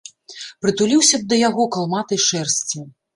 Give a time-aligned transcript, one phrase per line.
[0.63, 2.83] Прытуліўся б да яго калматай шэрсці.